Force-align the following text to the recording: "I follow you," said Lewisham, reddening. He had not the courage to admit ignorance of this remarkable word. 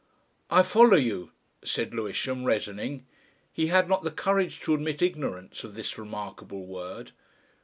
"I 0.49 0.63
follow 0.63 0.97
you," 0.97 1.29
said 1.63 1.93
Lewisham, 1.93 2.43
reddening. 2.43 3.05
He 3.53 3.67
had 3.67 3.87
not 3.87 4.01
the 4.01 4.09
courage 4.09 4.59
to 4.61 4.73
admit 4.73 5.03
ignorance 5.03 5.63
of 5.63 5.75
this 5.75 5.95
remarkable 5.95 6.65
word. 6.65 7.11